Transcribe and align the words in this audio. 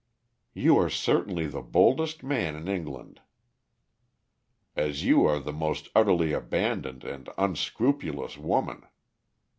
"You 0.55 0.79
are 0.79 0.89
certainly 0.89 1.45
the 1.45 1.61
boldest 1.61 2.23
man 2.23 2.55
in 2.55 2.67
England." 2.67 3.21
"As 4.75 5.03
you 5.03 5.25
are 5.27 5.37
the 5.37 5.53
most 5.53 5.89
utterly 5.93 6.33
abandoned 6.33 7.03
and 7.03 7.29
unscrupulous 7.37 8.35
woman. 8.35 8.87